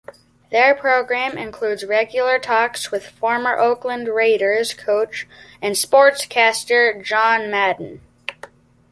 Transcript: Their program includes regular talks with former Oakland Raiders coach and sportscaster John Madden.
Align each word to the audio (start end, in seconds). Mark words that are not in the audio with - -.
Their 0.49 0.73
program 0.73 1.37
includes 1.37 1.85
regular 1.85 2.39
talks 2.39 2.89
with 2.89 3.05
former 3.05 3.59
Oakland 3.59 4.07
Raiders 4.07 4.73
coach 4.73 5.27
and 5.61 5.75
sportscaster 5.75 7.03
John 7.03 7.51
Madden. 7.51 8.01